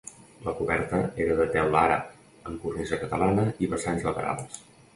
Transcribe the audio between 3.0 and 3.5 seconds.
catalana